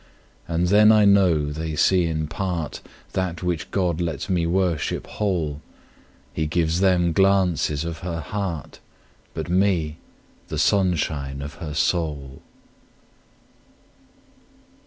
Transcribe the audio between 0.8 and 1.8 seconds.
I know they